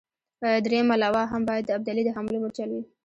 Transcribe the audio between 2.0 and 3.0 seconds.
د حملو مورچل وي.